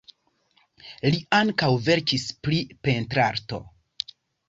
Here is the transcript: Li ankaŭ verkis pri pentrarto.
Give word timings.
Li 1.09 1.19
ankaŭ 1.41 1.71
verkis 1.91 2.27
pri 2.49 2.65
pentrarto. 2.89 3.65